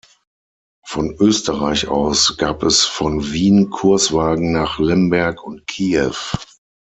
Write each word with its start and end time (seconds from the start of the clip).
Von 0.83 1.13
Österreich 1.19 1.87
aus 1.87 2.37
gab 2.37 2.63
es 2.63 2.83
von 2.83 3.31
Wien 3.33 3.69
Kurswagen 3.69 4.51
nach 4.51 4.79
Lemberg 4.79 5.43
und 5.43 5.67
Kiew. 5.67 6.15